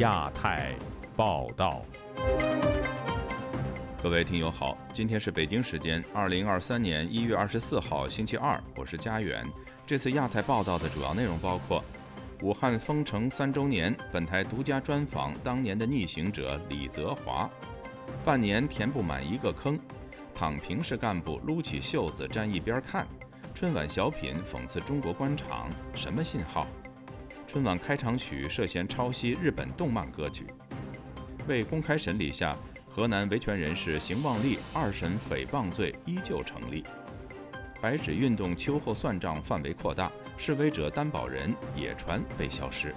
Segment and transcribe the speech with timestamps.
[0.00, 0.74] 亚太
[1.14, 1.82] 报道，
[4.02, 9.46] 各位听友好，今天是北京时间二零二三年一月二十四号星期二，我是佳远。
[9.86, 11.84] 这次亚太报道的主要内容包括：
[12.40, 17.46] 武汉封城三周年，本台独家专访当年的逆行者李泽华；
[18.24, 19.78] 半年填不满一个坑，
[20.34, 23.04] 躺平式干部撸起袖子站一边看；
[23.54, 26.66] 春晚小品讽刺中国官场，什么信号？
[27.52, 30.46] 春晚开场曲涉嫌抄袭日本动漫歌曲，
[31.48, 32.56] 未公开审理下，
[32.88, 36.84] 河南维权人士邢旺利二审诽谤罪依旧成立。
[37.82, 42.94] 白纸运动秋后算账范围扩大，示威者担保人野传被消失。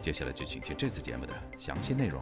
[0.00, 2.18] 接下来就请听这次节目的详细内容。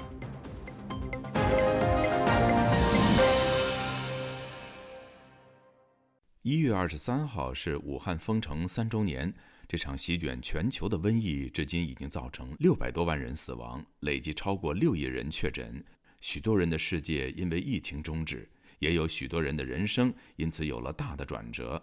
[6.42, 9.32] 一月二十三号是武汉封城三周年。
[9.68, 15.84] 这场席卷全球的瘟疫，至今已经造成六百多万人死亡，累计超过六亿人确诊。
[16.22, 21.80] 许多人的世界因为疫情终止，也有许多人的人生因此有了大的转折。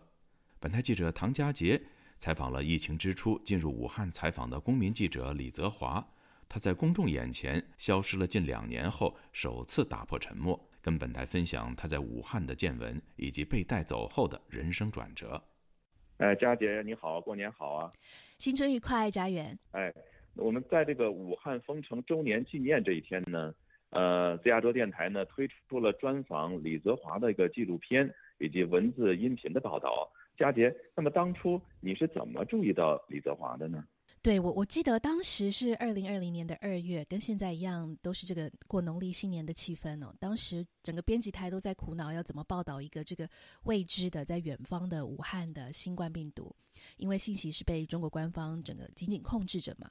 [0.60, 1.80] 本台记者唐佳杰
[2.18, 6.04] 采访了疫情之初进入武汉采访的公民记者李泽华，
[6.50, 15.40] 他在公众眼前消失了近两年后，首次打破沉默，跟本台分享他在武汉的见闻以及被带走后的人生转折。
[16.18, 17.92] 哎，佳姐你好，过年好啊！
[18.38, 19.58] 新春愉快，佳媛。
[19.72, 19.94] 哎，
[20.36, 23.54] 我们在这个武汉封城周年纪念这一天呢，
[23.90, 30.10] 呃，自亚洲电台呢推出了专访李泽华的一个纪录片以及文字音频的报道。
[30.38, 33.84] 佳杰，那么当初你是怎么注意到李泽华的呢？
[34.26, 40.12] 对我，我记得当时是二零二零年的二月，跟现在一样，都是这个过农历新年的气氛哦。
[40.20, 43.30] 当时整个编辑台都在苦恼要怎么报道一个这个
[43.66, 46.56] 未知的在远方的武汉的新冠病毒，
[46.98, 49.88] 因为信息是被中国官方整个紧紧控制着嘛。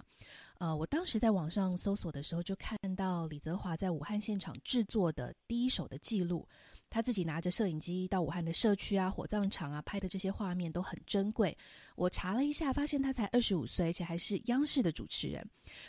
[0.59, 6.47] 呃，我当时在网上搜索的时候，就看到李泽华在武汉现场制作的第一手的记录。
[6.89, 11.57] 他自己拿着摄影机到武汉的社区啊、火葬场啊拍的这些画面都很珍贵。
[11.97, 15.45] 我查了一下，发现他才二十五岁，而且还是央视的主持人。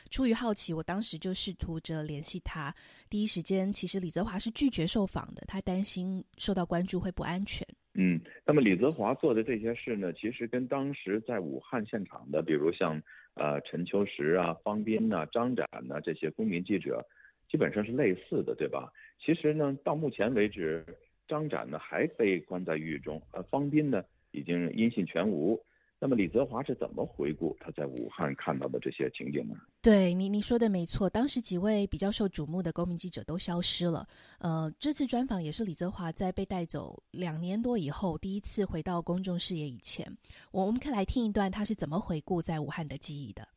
[0.10, 2.74] 出于好奇，我当时就试图着联系他。
[3.08, 7.66] 第一时间，其实李泽华是拒绝受访的，他担心受到关注会不安全。
[7.94, 13.00] 嗯，那么李泽华做的这些事呢，其实跟当时在武汉现场的，比如像
[13.36, 17.06] 呃陈秋实啊、方斌呐、张展呐这些公民记者。
[17.48, 18.92] 基本上是类似的，对吧？
[19.20, 20.84] 其实呢，到目前为止，
[21.28, 25.64] 张展呢还被关在狱中，呃，方斌呢已经音信全无。
[26.06, 29.56] 那么李泽华是怎么回顾他在武汉看到的这些情景呢？
[29.82, 34.08] 对你你说的没错，当时几位比较受瞩目的公民记者都消失了。
[34.38, 40.06] 呃，这次专访也是李泽华在被带走两年多以后第一次回到公众视野以前。
[40.52, 43.48] 我我们可以来听一段他是怎么回顾在武汉的记忆的。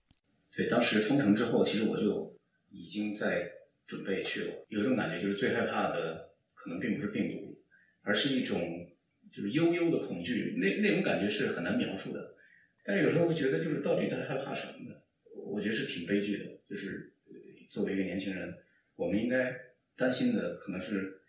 [0.57, 2.35] 对，当时封城之后，其实我就
[2.71, 3.47] 已经在。
[3.89, 7.59] 准备去了，有一种感觉，就是最害怕的可能并不是病毒，
[8.03, 8.61] 而是一种
[9.33, 10.55] 就是悠悠的恐惧。
[10.59, 12.35] 那那种感觉是很难描述的。
[12.89, 14.97] 但是有时候会觉得，就是到底在害怕什么呢？
[15.35, 16.45] 我觉得是挺悲剧的。
[16.67, 17.13] 就是
[17.69, 18.57] 作为一个年轻人，
[18.97, 19.55] 我们应该
[19.95, 21.21] 担心的可能是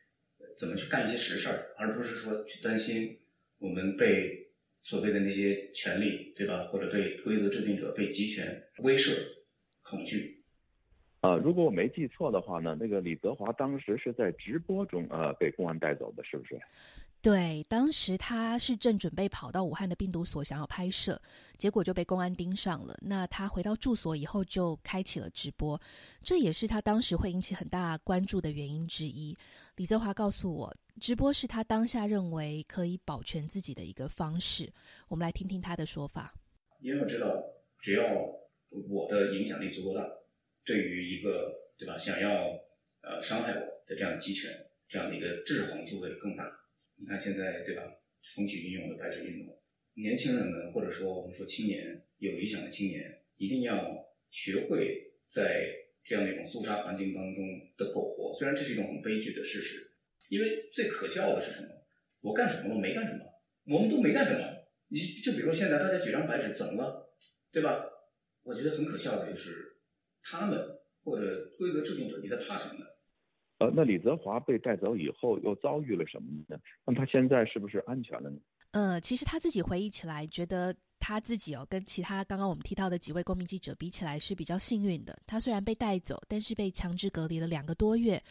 [0.58, 3.20] 怎么去干一些实事儿，而不是说去担心
[3.58, 6.64] 我们被所谓的那些权利，对吧？
[6.68, 9.12] 或者被规则制定者、被集权威慑、
[9.82, 10.42] 恐惧。
[11.20, 16.58] 啊，如果我没记错的话呢，那个李泽华当时是在直播中呃被公安带走的，是不是？
[17.22, 21.22] 对，当时他是正准备跑到武汉的病毒所想要拍摄，
[21.58, 22.98] 结果就被公安盯上了。
[23.02, 25.80] 那他回到住所以后就开启了直播，
[26.22, 29.38] 这也是他当时会引起很大关注的原因之一。
[29.76, 34.72] 李泽华告诉我，直播是他当下认为可以保全自己的一个方式。
[35.10, 36.34] 我们来听听他的说法。
[36.80, 37.28] 因为我知道，
[37.82, 38.04] 只要
[38.72, 40.08] 我的影响力足够大。
[40.66, 42.30] 对于一个对吧，想要
[43.02, 44.50] 呃伤害我的这样的集权，
[44.88, 46.44] 这样的一个制衡就会更大。
[47.00, 47.84] 你看现在对吧，
[48.36, 49.58] 风起云涌的白纸运动，
[49.94, 55.66] 年轻人们或者说我们说青年有理想的青年，一定要学会在
[56.04, 57.44] 这样的一种肃杀环境当中
[57.78, 58.34] 的苟活。
[58.34, 59.92] 虽然这是一种很悲剧的事实，
[60.28, 61.70] 因为最可笑的是什么？
[62.22, 62.80] 我干什么了？
[62.80, 63.26] 没干什么，
[63.66, 64.46] 我们都没干什么。
[64.90, 67.14] 你就比如说现在大家举张白纸怎么了，
[67.52, 67.86] 对吧？
[68.44, 69.68] 我觉得很可笑的就是。
[70.22, 70.60] 他们
[71.02, 72.86] 或者规则制定者，你在怕什么呢？
[73.60, 76.58] 呃，那李泽华被带走以后又遭遇了什么呢？
[76.86, 78.38] 那他现在是不是安全了呢？
[78.72, 85.18] 呃，其实他自己回忆起来，觉得他自己哦，跟其他刚刚我们提到的几位公民记者比起来是比较幸运的。
[85.28, 88.22] 他虽然被带走，但是被强制隔离了两个多月，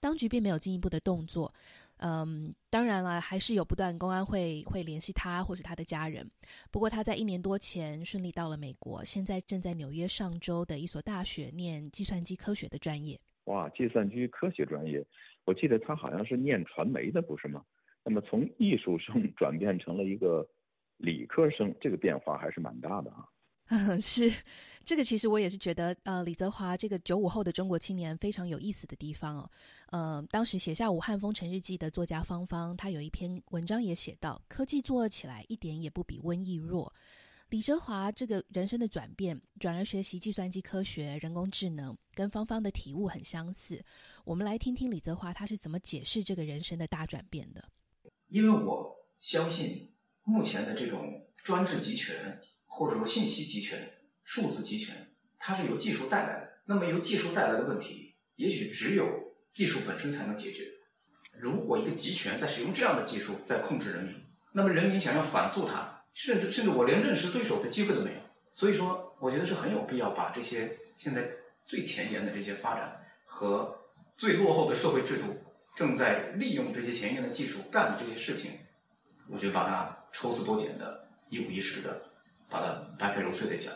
[0.00, 1.52] 当局并没有进一步的动作。
[1.98, 6.30] 嗯，当然了，还是有不断公安会会联系他或是他的家人。
[6.70, 13.20] 不过他在一年多前顺利到了美国，现在正在纽约上州的一所大学念计算机科学的专业。
[13.48, 15.04] 哇，计算机科学专业，
[15.44, 17.64] 我记得他好像是念传媒的，不是吗？
[18.04, 20.46] 那么从艺术生 转变成了一个
[20.98, 23.26] 理科生，这个变化还是蛮大的啊。
[23.70, 24.30] 嗯， 是，
[24.84, 29.50] 这个其实我也是觉得，呃，李泽华这个九五后的中国青年非常有意思的地方哦。
[29.90, 36.92] 呃，当时写下《武汉封城日记》的作家方方，他有一篇文章也写到，科技做起来一点也不比瘟疫弱。
[37.50, 43.82] 李泽华这个人生的转变，转而学习计算机科学、人工智能，跟芳芳的体悟很相似。
[44.24, 47.64] 我们来听听李泽华他是怎么解释这个人生的大转变的。
[48.28, 49.92] 因为我相信，
[50.24, 52.40] 目前的这种专制集权。
[52.70, 53.90] 或者说信息集权、
[54.22, 56.48] 数字集权，它是由技术带来的。
[56.66, 60.64] 那么由技术带来的问题，也许只有技术本身才能解决。
[61.32, 64.14] 如果一个集权在使用这样的技术在控制人民，
[64.52, 68.18] 那么人民想要反诉它，甚至甚至我连认识对手的机会都没有。
[68.52, 71.28] 所以说，我觉得是很有必要把这些现在
[71.64, 73.72] 最前沿的这些发展和
[74.16, 75.26] 最落后的社会制度
[75.76, 78.50] 正在利用这些前沿的技术干的这些事情，
[79.30, 82.02] 我觉得把它抽丝剥茧的、一五一十的。
[82.50, 83.74] 把它掰开揉碎的讲，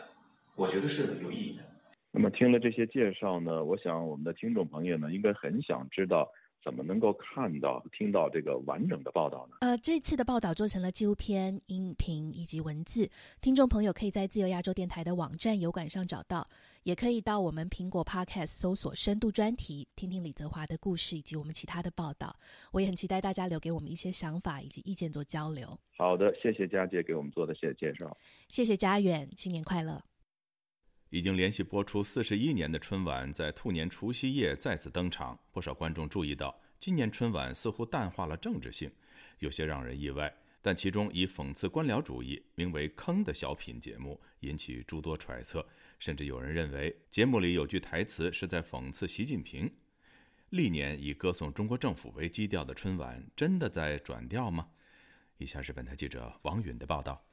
[0.55, 1.61] 我觉得是有意义的。
[2.09, 6.27] 那么听了这些介绍呢，我想我们的听众朋友呢，应该很想知道
[6.63, 9.57] 怎么能够看到、听到这个完整的报道呢？
[9.61, 13.09] 呃，这次的报道做成了纪录片、音频以及文字，
[13.41, 16.47] 听众朋友可以在自由亚洲电台的网站油管上找到。
[16.83, 22.35] 也可以到我们苹果 Podcast 搜索“深度专题”，听听李泽华的故事以及我们其他的报道。
[22.73, 25.65] 我也很期待大家留给我们一些想法以及意见做交流。
[25.95, 28.17] 好的，谢谢佳姐给我们做的谢介绍。
[28.49, 30.01] 谢谢佳远，新年快乐！
[31.13, 35.37] 已经连续播出四十一年的春晚，在兔年除夕夜再次登场。
[35.51, 38.91] 不少观众注意到，今年春晚似乎淡化了政治性，
[39.37, 40.35] 有些让人意外。
[40.59, 45.63] 但其中以讽刺官僚主义、名为“坑”的小品节目引起诸多揣测，
[45.99, 49.71] 甚至有人认为节目里有句台词是在讽刺习近平。
[50.49, 54.67] 历年以歌颂中国政府为基调的春晚，真的在转调吗？
[55.37, 57.23] 以下是本台记者王允的报道。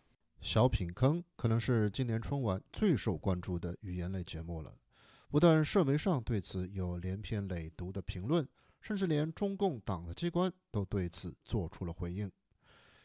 [0.40, 4.74] 小品坑可能是今年春晚最受关注的语言类节目了，
[5.28, 8.48] 不但社媒上对此有连篇累牍的评论，
[8.80, 12.30] 甚至连中共党的机关都对此做出了回应。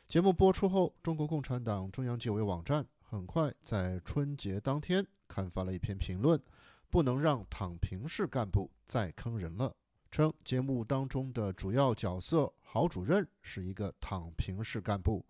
[0.08, 6.42] 节目播出后，中国共产党中央纪委网站很快在春节当天刊发了一篇评论
[6.90, 9.76] ：“不能让躺平式干部再坑人了。”
[10.10, 15.26] 称节目当中的主要角色郝主任是一个躺平式干部，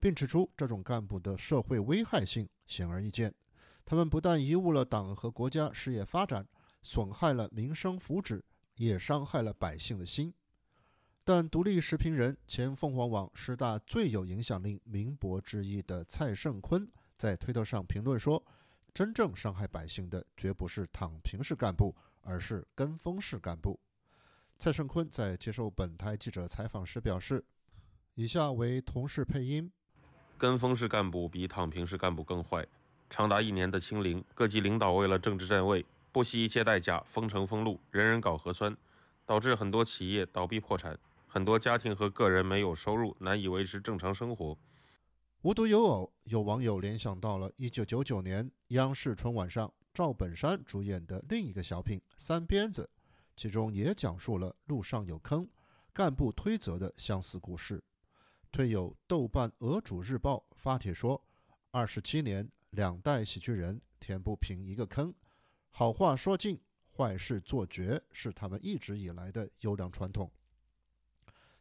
[0.00, 3.34] 并指出这种干部的社会危害性显而易见。
[3.84, 6.46] 他们不但贻误了党和国家事业发展，
[6.82, 8.42] 损害了民生福祉，
[8.76, 10.32] 也伤害了百姓的心。
[11.24, 18.42] 但独立时评人、前凤凰网十大最有影响力名博之一的蔡胜坤在推特上评论说
[18.94, 23.78] ：“真正伤害百姓的绝不是躺平式干部，而是跟风式干部。”
[24.58, 27.44] 蔡胜坤在接受本台记者采访时表示
[28.14, 29.70] ：“以下为同事配音：
[30.38, 32.66] 跟风式干部比躺平式干部更坏。
[33.10, 38.76] 长达一年的清零，各级领导为了政治站位，不惜一切代价封城封路，人人搞核酸，
[39.26, 40.98] 导致很多企业倒闭破产。”
[41.30, 44.56] 很多家庭和个人没有收入，难以维持正常生活。
[45.42, 52.88] 无独有偶，有网友联想到了1999年央视春晚上赵本山主演的另一个小品《三鞭子》，
[53.36, 55.46] 其中也讲述了路上有坑、
[55.92, 57.84] 干部推责的相似故事。
[58.50, 61.22] 推友豆瓣俄主日报发帖说
[61.70, 65.14] ：“二十七年，两代喜剧人填不平一个坑，
[65.70, 66.60] 好话说尽，
[66.96, 70.30] 坏事做绝，是他们一直以来的优良传统。”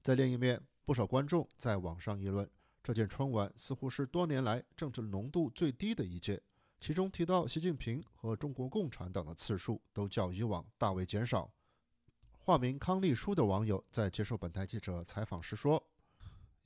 [0.02, 2.50] 在另一面，不少观众在网上议论，
[2.82, 6.42] 这届春晚似乎是多年来政治浓度最低的一届，
[6.80, 11.52] 其中提到习近平和中国共产党的次数都较以往大为减少。
[12.40, 15.86] 化名康丽书的网友在接受本台记者采访时说：“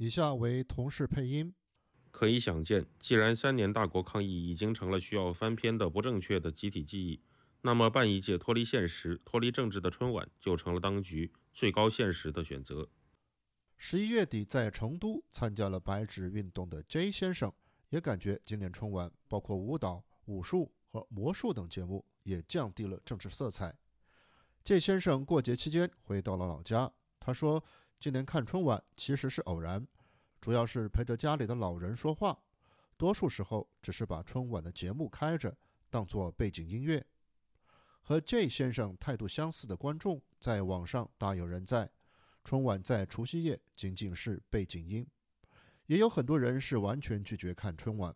[0.02, 1.54] 以下为同事配音。
[2.10, 7.22] 可以想见，既然三年大国抗疫已经成了需要翻篇的不正确的集体记忆，
[7.62, 12.90] 那么办一届脱离现实、脱离政治的春晚就成了当局最高现实的选择。”
[13.78, 17.54] 十一月底在成都参加了白纸运动的 J 先生
[17.90, 23.78] 也感觉今年春晚包括舞蹈、武术和魔术等节目也降低了政治色彩。
[24.64, 27.64] J 先生过节期间回到了老家，他说
[28.02, 29.88] 今年看春晚其实是偶然，
[30.42, 32.36] 主要是陪着家里的老人说话，
[32.98, 35.56] 多数时候只是把春晚的节目开着
[35.88, 37.06] 当做背景音乐。
[38.02, 41.92] 和 J 先生态度相似的观众在网上大有人在。
[42.44, 45.06] 春晚在除夕夜仅仅是背景音。
[45.86, 48.16] 也有很多人是完全拒绝看春晚。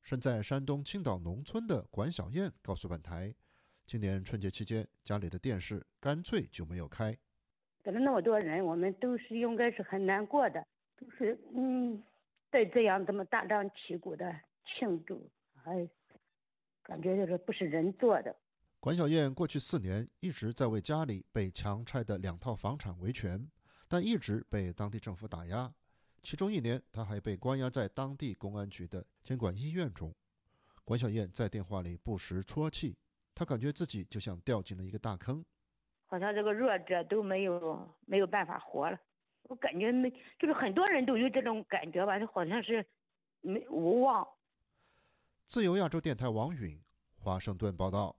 [0.00, 3.34] 身在山东青岛农村的管小燕告诉本台，
[3.86, 7.14] 今年春节期间家里的电视干脆就没有开。
[7.82, 10.64] 跟了那么多人，我们都是应该是很难过的，
[10.96, 12.02] 都是嗯，
[12.50, 14.32] 在这样这么大张旗鼓的
[14.64, 15.28] 庆祝，
[15.64, 15.88] 哎，
[16.82, 18.34] 感觉就是不是人做的。
[18.78, 23.48] 管小燕过去四年一直在为家里被强拆的两套房产维权，
[23.88, 25.72] 但一直被当地政府打压。
[26.22, 30.14] 其中一年，她还被关押在当地公安局的监管医院中。
[30.84, 32.96] 管小燕在电话里不时啜泣，
[33.34, 35.44] 她感觉自己就像掉进了一个大坑，
[36.12, 38.98] 好像这个弱者都没有没有办法活了。
[39.44, 42.84] 我感觉没，就是很多人都有这种感觉吧，就好像是
[43.40, 44.28] 没无望。
[45.46, 46.78] 自由亚洲电台王允
[47.16, 48.14] 华盛顿报道。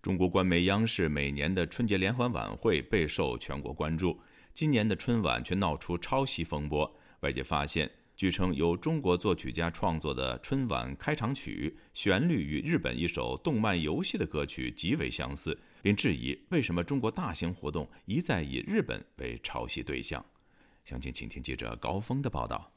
[0.00, 4.20] 中国官媒央视每年的春节联欢晚会备受全国关注，
[4.54, 6.96] 今年的春晚却闹出抄袭风波。
[7.22, 20.22] 外界发现，据称由中国作曲家创作的春晚开场曲旋律与日本一首动漫游戏的歌曲极为相似，并质疑为什么中国大型活动一再以日本为抄袭对象。
[20.84, 22.70] 详情，请听记者高峰的报道。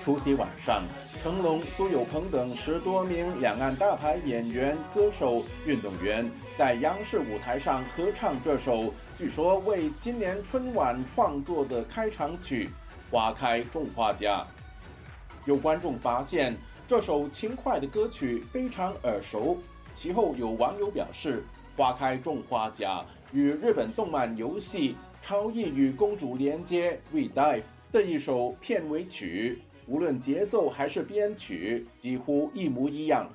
[0.00, 0.86] 除夕晚上，
[1.20, 12.70] 成龙、苏有朋等十多名两岸大牌演员、歌手、运动员在央视舞台上合唱这首据说为今年春晚创作的开场曲
[13.10, 14.40] 《花开种花家》。
[15.46, 19.58] 有观众发现这首轻快的歌曲非常耳熟，
[19.92, 21.44] 其后有网友表示，
[21.78, 23.00] 《花开种花家》
[23.32, 24.96] 与日本动漫游戏
[25.26, 27.32] 《超异与公主连接 Redive》
[27.90, 29.62] 的一首片尾曲。
[29.86, 33.26] 无论节奏还是编曲，几乎一模一样。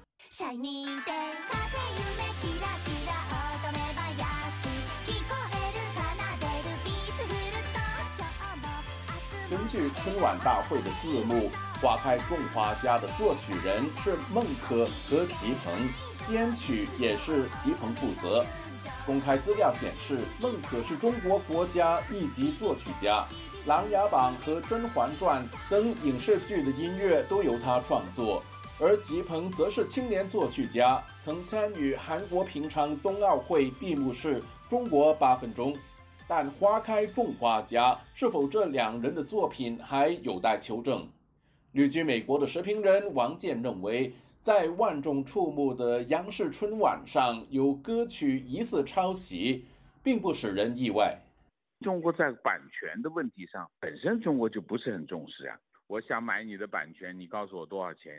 [9.73, 11.49] 据春晚大会的字幕，
[11.81, 15.73] 《花开种花家》的作曲人是孟可和吉鹏，
[16.29, 18.45] 编曲也是吉鹏负责。
[19.03, 23.25] 公开资料显示，孟可是中国国家一级作曲家。
[23.67, 28.43] 《琅琊榜》和《甄嬛传》等影视剧的音乐都由他创作，
[28.79, 34.39] 而吉鹏则是青年作曲家，曾参与韩国平昌冬奥会闭幕式
[34.69, 35.73] 《中国八分钟》。
[36.35, 41.07] 但《花开种花家》是否这两人的作品还有待求证。
[41.73, 44.11] 旅居美国的时评人王健认为，
[44.41, 49.65] 在万众瞩目的央视春晚上有歌曲疑似抄袭，
[50.03, 51.15] 并不使人意外。
[51.81, 55.55] 中国在版权的问题上，本身中国就不是很重视啊。
[55.85, 58.11] 我想买你的版权，你告诉我多少钱？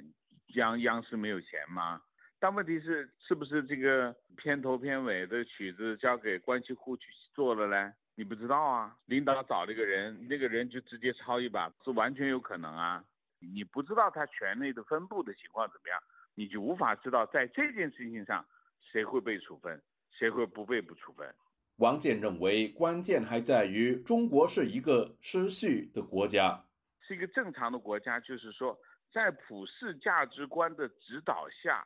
[0.55, 2.01] 央央视没有钱吗？
[2.39, 7.93] 但问题是，是不是这个片头片尾的曲子交给关系户去做了呢？
[8.17, 8.97] 你不知道啊。
[9.07, 13.05] 领导找了一个人，那个人就直接抄一把，是完全有可能啊。
[13.39, 16.03] 你不知道他权力的分布的情况怎么样，
[16.35, 18.45] 你就无法知道在这件事情上
[18.81, 21.35] 谁会被处分，谁会不被不处分。
[21.77, 26.65] 王健认为，关键还在于中国是一个失序的国家，
[27.01, 28.21] 是一个正常的国家。
[28.21, 28.79] 就是说，
[29.13, 31.85] 在普世价值观的指导下，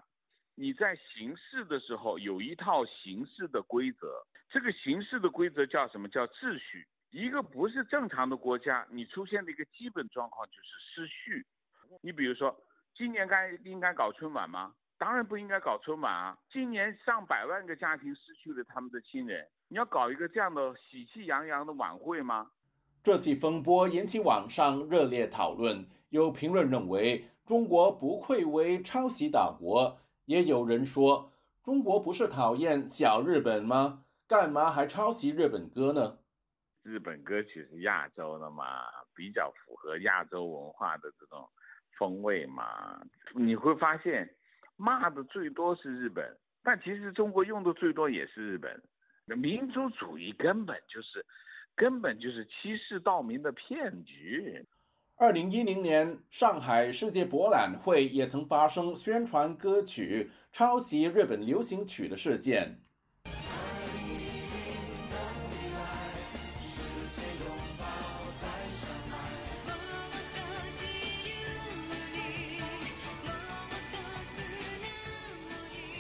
[0.60, 4.26] 你在行事的时候有一套行事的规则。
[4.50, 6.08] 这个行事的规则叫什么？
[6.08, 6.84] 叫秩序。
[7.10, 11.46] 一个不是正常的国家，你出现的一个基本状况就是失序。
[12.00, 12.54] 你比如说，
[12.96, 14.74] 今年该应该搞春晚吗？
[14.98, 16.36] 当然不应该搞春晚啊！
[16.50, 22.50] 今年上百万个家庭失去了他们的亲人，你要搞一个这样的喜气洋洋的晚会吗？
[23.04, 31.32] 这起风波引起网上热烈讨论，有评论认为中国不愧为抄袭大国，也有人说
[31.62, 34.04] 中国不是讨厌小日本吗？
[34.26, 36.18] 干嘛还抄袭日本歌呢？
[36.82, 38.82] 日本歌曲是亚洲的嘛，
[39.14, 41.48] 比较符合亚洲文化的这种
[41.98, 43.02] 风味嘛，
[43.34, 44.28] 你会发现。
[44.80, 48.80] 骂的最多是日本，但其实中国用的最多也是日本。
[49.24, 51.26] 那民族主义根本就是，
[51.74, 54.64] 根本就是欺世盗名的骗局。
[55.20, 62.78] 二零一零年上海世界博览会也曾发生宣传歌曲抄袭日本流行曲的事件。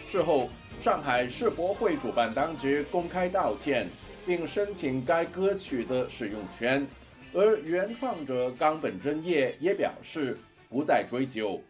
[0.06, 0.48] 事后，
[0.80, 3.88] 上海世博会主办当局公开道歉，
[4.24, 6.86] 并申请该歌曲的使用权，
[7.34, 10.36] 而原创者冈本真叶也表示
[10.68, 11.62] 不再追究。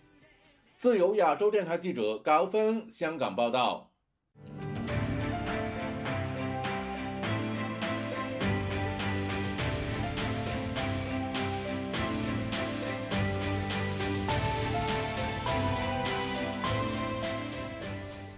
[0.75, 3.91] 自由亚洲电台记者高峰香港报道。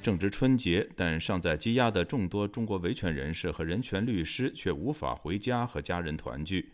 [0.02, 6.72] 正值春节，但尚在羁押的众多中国维权人士和人权律师却无法回家和家人团聚。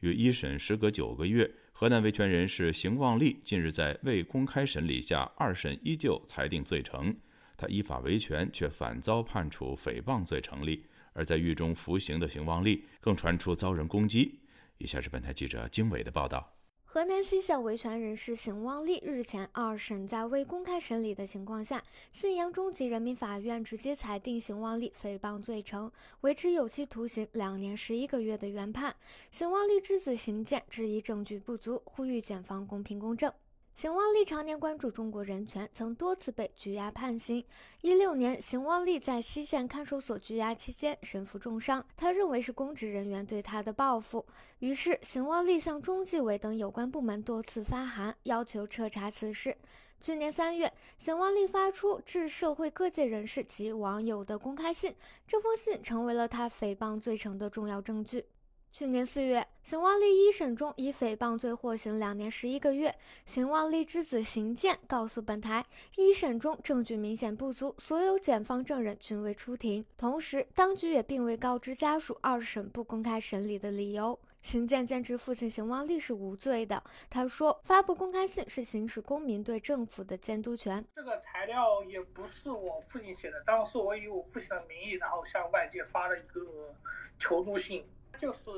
[0.00, 7.16] 与一审时隔九个月，河南维权人士邢旺利近日在未公开审理下，二审依旧裁定罪成。
[7.56, 10.84] 他依法维权，却反遭判处诽谤罪成立。
[11.12, 14.38] 而在狱中服刑的邢旺利，更传出遭人攻击。
[14.76, 16.57] 以下是本台记者经纬的报道。
[16.98, 28.96] 河南西县维权人士邢旺利日前二审在未公开审理的情况下，信阳中级人民法院直接裁定邢旺利诽谤罪成，维持有期徒刑两年十一个月的原判。
[29.30, 33.32] 邢旺利之子邢健质疑证据不足，呼吁检方公平公正。
[33.80, 37.44] 邢旺利常年关注中国人权，曾多次被拘押判刑。
[37.80, 44.26] 一六年，邢旺利在西县看守所拘押期间身负重伤，他认为是公职人员对他的报复，
[44.58, 49.56] 于是邢旺利向中纪委等有关部门多次发函，要求彻查此事。
[50.00, 54.92] 去年三月，邢旺利发出致社会各界人士及网友的公开信，
[55.24, 58.24] 这封信成为了他诽谤罪成的重要证据。
[58.70, 62.94] 去年四月，邢旺利一审中以诽谤罪获刑两年十一个月。
[63.26, 65.64] 邢旺利之子邢健告诉本台，
[65.96, 69.84] 一审中证据明显不足，所有检方证人均未出庭。
[69.96, 74.16] 同时，当局也并未告知家属二审不公开审理的理由。
[74.42, 76.80] 邢健坚持父亲邢旺利是无罪的。
[77.10, 80.84] 他说，发布公开信是行使公民对政府的监督权。
[80.94, 86.72] 这个材料也不是我父亲写的，当时我以我父亲的名义，然后向外界发了一个
[87.18, 87.84] 求助信。
[88.18, 88.50] 就是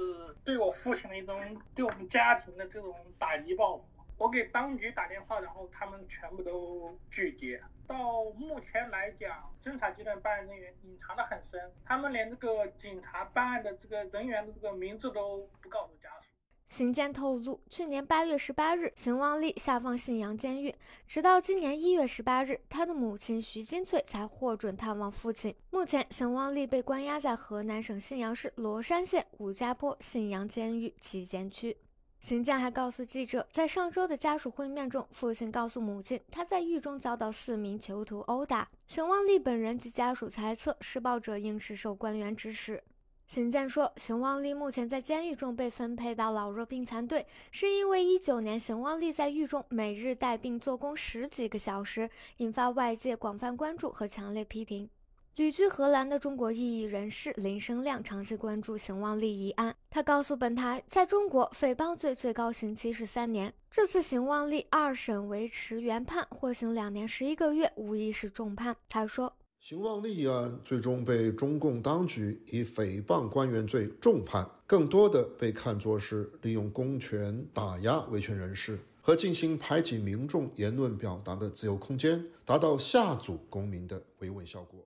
[0.42, 1.38] 对我父亲的一种，
[1.74, 3.84] 对我们家庭的这种打击报复。
[4.16, 7.62] 我给当局打电话，然后他们全部都拒接。
[7.86, 16.19] 到目前来讲，侦查阶段办案人员隐藏的很深，他们连这个警察办案的这个人员的这个名字都不告诉家属。
[16.70, 20.72] 邢健透露，去年八月十八日，邢旺利下放信阳监狱，
[21.08, 25.52] 直到今年一月十八日，他的母亲徐金翠才获准探望父亲。
[25.70, 31.76] 目前，邢旺利被关押在河南省信阳市罗山县武家坡信阳监狱旗监区。
[32.20, 38.68] 邢健还告诉记者，在上周的家属会面中，父亲告诉母亲，他在狱中遭到四名囚徒殴打。
[38.86, 42.80] 邢旺利本人及家属猜测，施暴者应是受官员指使。
[43.30, 54.90] 邢健说，邢旺利目前在监狱中被分配到老弱病残队，是因为一九年邢旺利在狱中每日带病做工十几个小时，引发外界广泛关注和强烈批评。
[55.36, 68.76] 旅居荷兰的中国异议人士林生亮长期关注邢旺利一案，他告诉本台，在中国诽谤罪最高刑期是三年，这次邢旺利二审维持原判，获刑两年十一个月，无疑是重判。
[68.88, 69.32] 他说。
[69.62, 84.80] 邢旺利一案最终被中共当局以诽谤官员罪重判，更多的被看作是利用公权打压维权人士和进行排挤民众言论表达的自由空间，达到吓阻公民的维稳效果。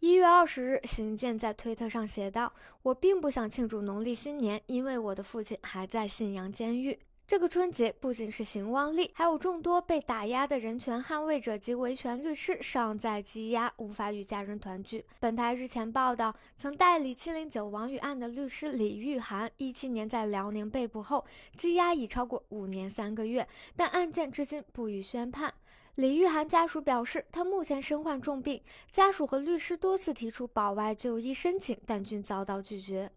[0.00, 15.04] 一月二十日，邢健在推特上写道：“我并不想庆祝农历新年，因为我的父亲还在信阳监狱。”这个春节不仅是邢旺利，还有众多被打压的人权捍卫者及维权律师尚在羁押，无法与家人团聚。
[15.20, 21.22] 本台日前报道，曾代理七零九王宇案的律师李玉涵，一七年在辽宁被捕后，
[21.58, 25.52] 羁押已超过五年三个月，但案件至今不予宣判。
[25.96, 33.12] 李玉涵家属表示，他目前身患重病，家属和律师多次提出保外就医申请，但均遭到拒绝。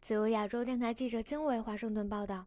[0.00, 2.46] 自由亚洲电台记者经纬华盛顿报道。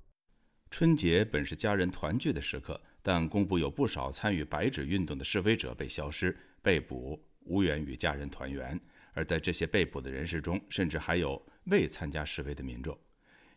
[0.71, 8.79] 春节本是家人团聚的时刻，但公布有不少参与白纸运动的示威者被消失、被捕，无缘与家人团圆。
[9.13, 12.97] 而在这些被捕的人士中，甚至还有未参加示威的民众。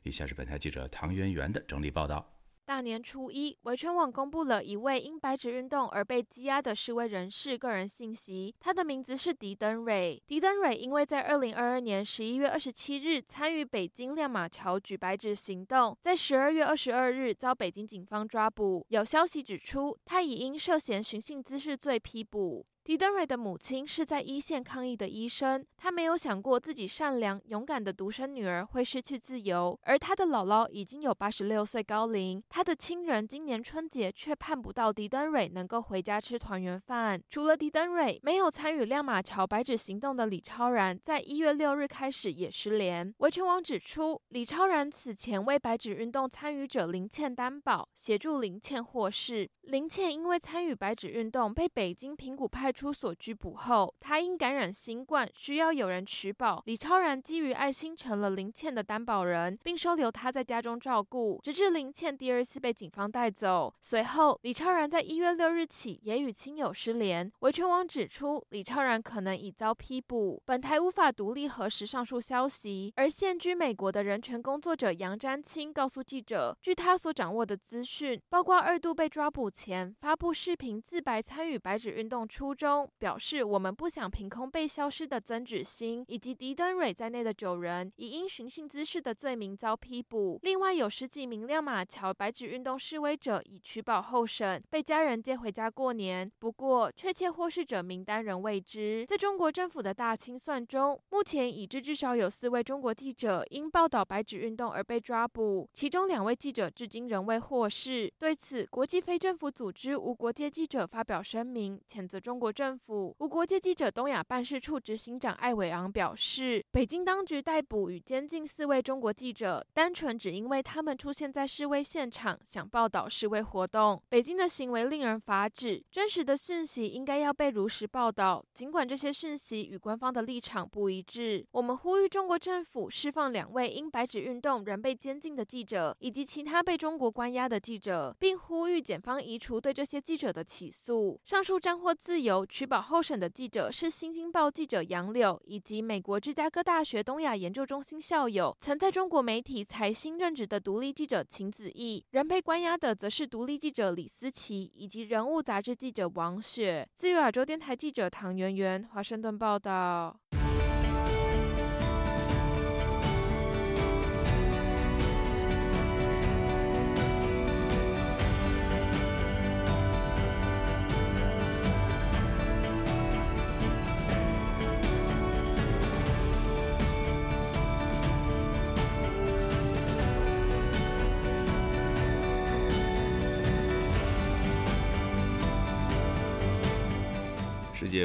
[0.03, 2.34] 以下是本台记者唐媛媛的整理报道。
[2.67, 8.55] 大年初一，维权网公布了一位因白纸运动而被羁押的示威人士个人信息。
[8.59, 10.23] 他的名字是狄登蕊。
[10.27, 18.87] 狄登蕊因为在二零二二年十一月二十七日参与北京亮马桥举白纸行动，在十二月二十二日遭北京警方抓捕。
[18.89, 22.65] 有消息指出，他已因涉嫌寻衅滋事罪批捕。
[22.85, 37.19] 狄登蕊的母亲是在一线抗疫的医生，她没有想过自己善良勇敢的独生女儿会失去自由，而她的姥姥已经有八十六岁高龄，她的亲人今年春节却盼不到狄登蕊能够回家吃团圆饭。
[37.31, 43.15] 除了狄登蕊，没有参与亮马桥白纸行动的李超然，在一月六日开始也失联。
[43.17, 49.49] 维权网指出，李超然此前为白纸运动参与者林倩担保，协助林倩获释。
[49.63, 56.61] 林倩因为参与白纸运动，被北京平谷派出所拘捕后，他因感染新冠，需要有人取保。
[56.67, 63.73] 李超然基于爱心，成了林倩的担保人，并收留她在家中照顾，直至林倩第二次被警方带走。
[63.81, 67.31] 随后，李超然在一月六日起也与亲友失联。
[67.41, 70.43] 维权网指出，李超然可能已遭批捕。
[70.45, 72.93] 本台无法独立核实上述消息。
[72.97, 82.64] 而现居美国的人权工作者杨占清告诉记者，据他所掌握的资讯，包括二度被抓捕前发布视频自白参与白纸运动初衷。
[82.65, 90.39] 中表示，我们不想凭空被消失的曾芷欣以及狄登蕊在内的九人，以因寻衅滋事的罪名遭批捕。
[90.43, 96.33] 另外有十几名亮马桥白纸运动示威者已取保候审，被家人接回家过年。
[96.39, 99.05] 不过，确切获释者名单仍未知。
[99.07, 108.11] 在中国政府的大清算中，目前已知至少有四位中国记者因报道白纸运动而被抓捕，其中两位记者至今仍未获释。
[108.19, 112.54] 对此，国际非政府组织无国界记者发表声明，谴责中国。
[112.55, 124.01] 政府无国界记者东亚办事处执行长艾伟昂表示，北京当局逮捕与监禁四位中国记者，单纯只因为他们出现在示威现场，想报道示威活动。
[124.09, 131.45] 北京的行为令人发指，真实的讯息应该要被如实报道，尽管这些讯息与官方的立场不一致。
[131.51, 141.21] 我们呼吁中国政府释放两位因白纸运动仍被监禁的记者，以及其他被中国关押的记者，并呼吁检方移除对这些记者的起诉。
[141.25, 142.44] 上述斩获自由。
[142.47, 152.05] 取保候审的记者是《新京报》记者杨柳，以及美国芝加哥大学东亚研究中心校友、曾在中国媒体财新任职的独立记者秦子毅。
[152.11, 156.89] 人被关押的则是独立记者李思琪以及人物杂志记者王雪。
[156.95, 160.19] 自由亚洲电台记者唐媛媛，华盛顿报道。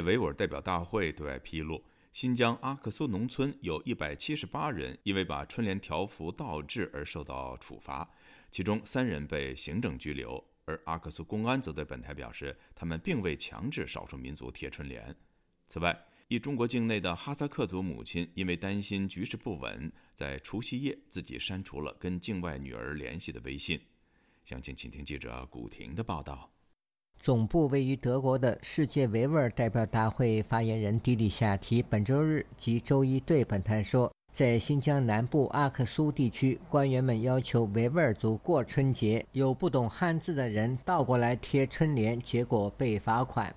[0.01, 8.09] 维吾尔代表大会对外披露，新疆阿克苏农村有一百七十八人因为把春联条幅倒置而受到处罚，
[8.51, 10.43] 其中三人被行政拘留。
[10.65, 15.15] 而阿克苏公安则对本台表示，他们并未强制少数民族贴春联。
[15.67, 23.81] 此外，一中国境内的哈萨克族母亲因为担心局势不稳，在除夕夜自己删除了跟境外女儿联系的微信。
[24.45, 26.58] 详情，请听记者古婷的报道。
[27.19, 43.53] 总部位于德国的世界维吾尔代表大会发言人迪里夏提本周日及周一对本台说，在新疆南部阿克苏地区，官员们要求维吾尔族过春节，有不懂汉字的人倒过来贴春联，结果被罚款。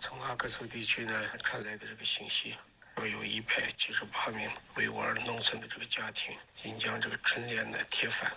[0.00, 2.54] 从阿克苏地区呢传来的这个信息，
[2.94, 8.32] 说有一百七十八名维吾尔农村的这个家庭因将这个春联呢贴反，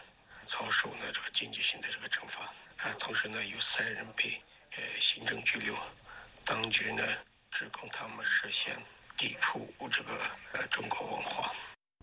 [0.47, 2.51] 遭受呢这个经济性的这个惩罚。
[2.77, 4.41] 啊，同时呢有三人被。
[4.77, 5.73] 呃，行政拘留，
[6.45, 7.01] 当局呢
[7.49, 8.75] 指控他们涉嫌
[9.17, 10.11] 抵触这个
[10.53, 11.51] 呃中国文化。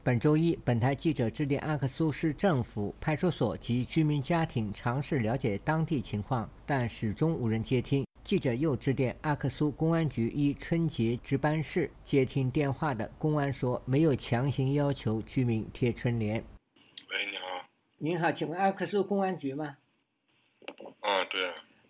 [0.03, 8.05] 本周一，本台记者致电阿克苏市政府派出所及居民家庭，尝试了解当地情况，但始终无人接听。
[8.25, 16.35] 记者又致电阿克苏公安局一春节值班室，接听电话的公安说没有强行要求居民贴春联。
[16.37, 17.69] 喂，你好。
[17.99, 19.77] 您好，请问阿克苏公安局吗？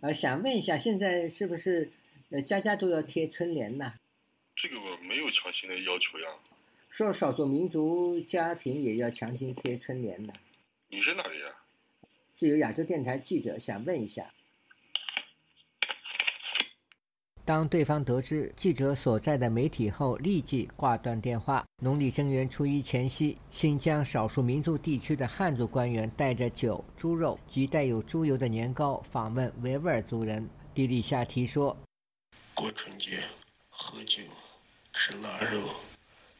[0.04, 1.90] 呃，想问一下，现在是不是
[2.28, 3.94] 呃家家都要贴春联呢？
[4.54, 6.28] 这个我没有强行的要求呀。
[6.90, 10.34] 说少数民族家庭也要强行贴春联呢。
[10.90, 11.46] 你是哪里呀？
[12.32, 14.30] 自由亚洲电台记者想问一下。
[17.46, 21.62] 当对方得知记者所在的媒体后，立即挂断电话。
[21.82, 30.48] 农历正月初一前夕，新疆少数民族地区的汉族官员带着酒、猪肉及带有猪油的年糕访问维吾尔族人。
[30.72, 31.76] 迪里夏提说
[32.54, 33.22] ：“过春节，
[33.68, 34.22] 喝酒，
[34.94, 35.68] 吃腊肉，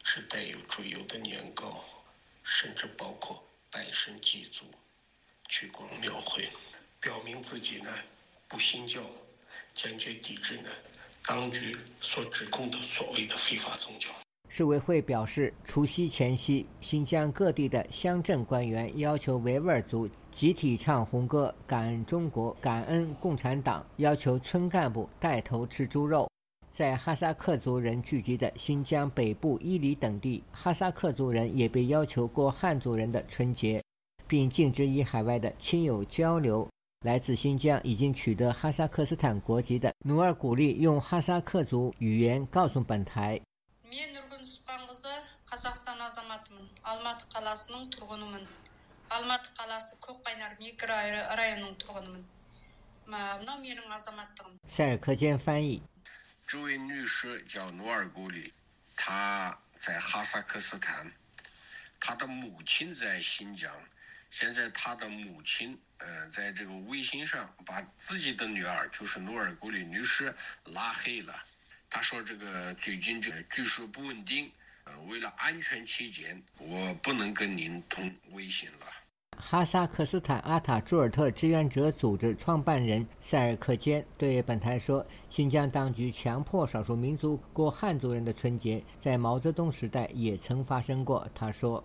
[0.03, 1.85] 吃带有猪油的年糕，
[2.43, 4.65] 甚至包括拜神祭祖、
[5.51, 6.49] 去逛庙会，
[6.99, 7.91] 表明自己呢
[8.49, 9.03] 不信教，
[9.75, 10.69] 坚决抵制呢。”
[11.27, 14.11] 当局所指控的所谓的非法宗教。
[14.51, 26.31] 市委会表示，除夕前夕，新疆各地的乡镇官员要求维吾尔族集体唱红歌，感恩中国，感恩共产党，要求村干部带头吃猪肉。
[26.69, 33.83] 在哈萨克族人聚集的新疆北部伊犁等地，哈萨克族人也被要求过汉族人的春节，
[34.29, 36.69] 并禁止与海外的亲友交流。
[37.05, 43.39] 来自新疆已经取得哈萨克斯坦国籍的努尔古力，用哈萨克族语言告诉本台。
[54.67, 55.83] 塞尔克坚翻译：
[56.47, 58.51] 这位女士叫努尔古力，
[58.97, 61.13] 她在哈萨克斯坦，
[62.01, 63.71] 她的母亲在新疆。
[64.35, 70.35] 现在他的母亲，呃，在这个微信上把自己的女儿，就是努尔古里女士
[70.73, 71.33] 拉黑了。
[71.89, 74.51] 她说这个最近这个局势不稳定。
[74.87, 78.87] 呃，为了安全起见，我不能跟您通微信了。
[79.39, 91.83] 哈萨克斯坦阿塔朱尔特志愿者组织创办人塞尔克坚对本台说：“新疆当局强迫少数民族过汉族人的春节，在毛泽东时代也曾发生过。”他说：“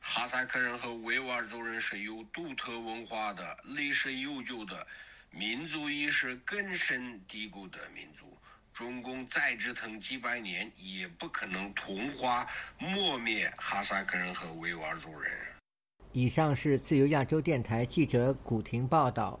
[0.00, 4.86] 哈萨克人和维吾尔族人是有独特文化的、历史悠久的、
[5.30, 8.36] 民族意识根深蒂固的民族。”
[8.70, 12.46] 中共再折腾几百年，也不可能同化
[12.78, 15.32] 抹灭哈萨克人和维吾尔族人。
[16.12, 19.40] 以上是自由亚洲电台记者古婷报道。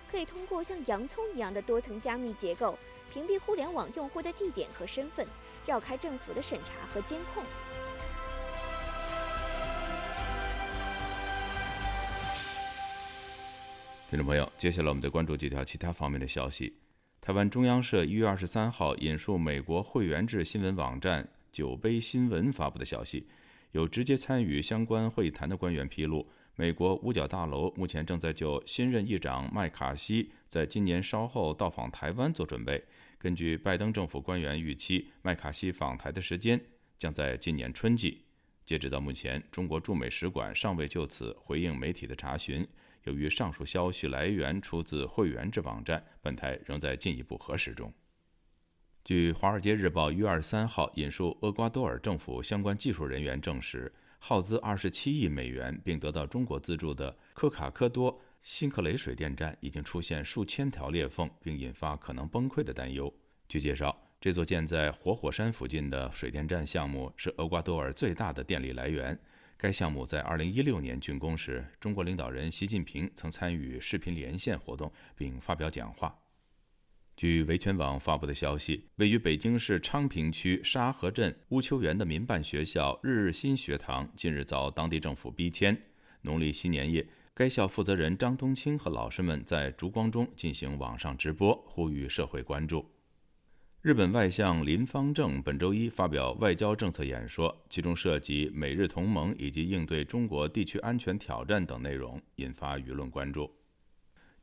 [0.11, 2.77] 可以通过像洋葱一样的多层加密结构，
[3.13, 5.25] 屏蔽互联网用户的地点和身份，
[5.65, 7.41] 绕开政府的审查和监控。
[14.09, 16.75] 听众朋友，接下来我们再关注几条其他方面的消息。
[17.21, 23.25] 台湾中央社一月二十三号引述美国会员制新闻网站“酒杯新闻”发布的消息，
[23.71, 26.27] 有直接参与相关会谈的官员披露，
[26.61, 32.79] 美国五角大楼目前正在就新任议长麦卡锡在今年稍后到访台湾做准备。
[33.17, 36.61] 根据拜登政府官员预期，麦卡锡访台的时间
[36.99, 38.21] 将在今年春季。
[38.63, 42.63] 截止到目前，中国驻美使馆尚未就此回应媒体的查询。
[43.05, 47.91] 由于上述消息来源出自会员制网站，本台仍在进一步核实中。
[49.03, 53.91] 据《华尔街日报》一月二十三号引述厄瓜多尔政府相关技术人员证实，
[54.23, 63.11] 耗资二十七亿美元并得到中国资助的科卡科多辛克雷水电站已经出现数千条裂缝，并引发可能崩溃的担忧。
[63.49, 69.19] 据介绍，这座建在活火山附近的水电站项目是厄瓜多尔最大的电力来源。
[69.57, 76.15] 该项目在2016年竣工时，中国领导人习近平曾参与视频连线活动并发表讲话。
[77.15, 85.79] 据维权网发布的消息，位于北京市昌平区沙河镇乌丘园的民办学校日日新学堂近日遭当地政府逼迁。
[86.21, 92.83] 农历新年夜，该校负责人张冬青和老师们在烛光中进行网上直播，呼吁社会关注。
[93.81, 103.51] 日本外相林方正本周一发表外交政策演说，其中涉及美日同盟以及应对中国地区安全挑战等内容，引发舆论关注。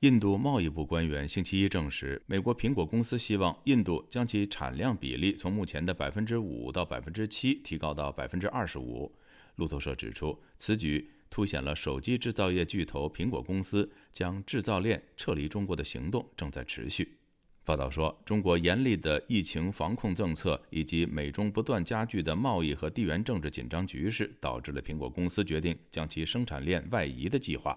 [0.03, 9.13] 印度贸易部官员星期一证实，美国苹果公司希望印度将其产量比例从目前的百分之五到百分之七提高到百分之二十五。
[9.57, 17.19] 路透社指出，此举凸显了手机制造业巨头苹果公司将制造链撤离中国的行动正在持续。
[17.65, 27.77] 报道说，中国严厉的疫情防控政策以及美中不断加剧的贸易和地缘政治紧张局势，导致了苹果公司决定将其生产链外移的计划。